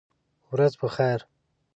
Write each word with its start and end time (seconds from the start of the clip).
ورځ 0.53 0.73
په 0.81 0.87
خیر! 0.95 1.19